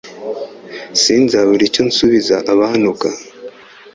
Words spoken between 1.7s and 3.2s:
nsubiza abantuka